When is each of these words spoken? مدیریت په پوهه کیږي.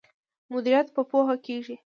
مدیریت 0.51 0.87
په 0.95 1.01
پوهه 1.09 1.35
کیږي. 1.45 1.75